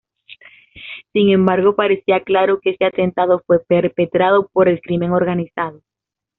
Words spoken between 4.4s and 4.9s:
por el